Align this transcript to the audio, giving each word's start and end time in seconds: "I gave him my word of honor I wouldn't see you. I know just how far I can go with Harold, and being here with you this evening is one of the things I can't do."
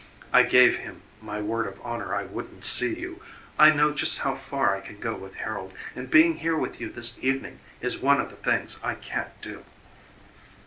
"I 0.33 0.41
gave 0.41 0.77
him 0.77 1.03
my 1.21 1.39
word 1.41 1.67
of 1.67 1.79
honor 1.83 2.15
I 2.15 2.23
wouldn't 2.23 2.65
see 2.65 2.95
you. 2.99 3.21
I 3.59 3.69
know 3.69 3.91
just 3.91 4.17
how 4.17 4.33
far 4.33 4.75
I 4.75 4.81
can 4.81 4.97
go 4.99 5.13
with 5.13 5.35
Harold, 5.35 5.75
and 5.95 6.09
being 6.09 6.37
here 6.37 6.57
with 6.57 6.81
you 6.81 6.89
this 6.89 7.15
evening 7.21 7.59
is 7.81 7.99
one 8.01 8.19
of 8.19 8.31
the 8.31 8.35
things 8.37 8.79
I 8.83 8.95
can't 8.95 9.39
do." 9.43 9.63